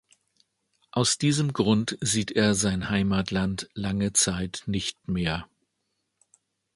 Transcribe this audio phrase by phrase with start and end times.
[0.89, 5.47] Aus diesem Grund sieht er sein Heimatland lange Zeit nicht mehr.